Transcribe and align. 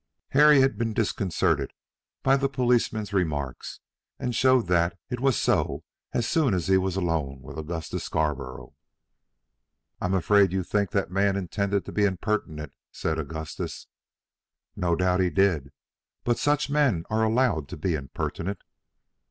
Harry 0.29 0.61
had 0.61 0.79
been 0.79 0.93
disconcerted 0.95 1.73
by 2.23 2.35
the 2.35 2.49
policeman's 2.49 3.13
remarks, 3.13 3.81
and 4.17 4.33
showed 4.33 4.65
that 4.65 4.97
it 5.11 5.19
was 5.19 5.37
so 5.37 5.83
as 6.11 6.27
soon 6.27 6.55
as 6.55 6.65
he 6.65 6.75
was 6.75 6.95
alone 6.95 7.39
with 7.43 7.55
Augustus 7.55 8.03
Scarborough. 8.05 8.73
"I'm 10.01 10.15
afraid 10.15 10.53
you 10.53 10.63
think 10.63 10.89
the 10.89 11.05
man 11.09 11.35
intended 11.35 11.85
to 11.85 11.91
be 11.91 12.05
impertinent," 12.05 12.73
said 12.91 13.19
Augustus. 13.19 13.85
"No 14.75 14.95
doubt 14.95 15.19
he 15.19 15.29
did, 15.29 15.71
but 16.23 16.39
such 16.39 16.67
men 16.67 17.03
are 17.11 17.21
allowed 17.23 17.67
to 17.69 17.77
be 17.77 17.93
impertinent." 17.93 18.63